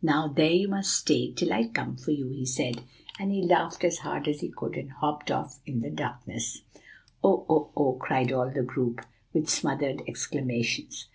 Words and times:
'Now, 0.00 0.28
there 0.28 0.52
you 0.52 0.68
must 0.68 0.94
stay, 0.96 1.32
till 1.32 1.52
I 1.52 1.66
come 1.66 1.96
for 1.96 2.12
you,' 2.12 2.28
he 2.28 2.46
said; 2.46 2.82
and 3.18 3.32
he 3.32 3.42
laughed 3.42 3.82
as 3.82 3.98
hard 3.98 4.28
as 4.28 4.38
he 4.40 4.48
could, 4.48 4.76
and 4.76 4.92
hopped 4.92 5.32
off 5.32 5.58
in 5.66 5.80
the 5.80 5.90
darkness." 5.90 6.62
"Oh! 7.24 7.44
oh! 7.48 7.70
oh!" 7.76 7.94
cried 7.94 8.30
all 8.30 8.52
the 8.52 8.62
group, 8.62 9.04
with 9.32 9.50
smothered 9.50 10.02
exclamations. 10.06 11.08